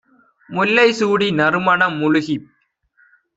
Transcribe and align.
"முல்லை 0.49 0.85
சூடி 0.93 1.27
நறுமணம் 1.31 1.95
முழுகிப் 1.97 2.47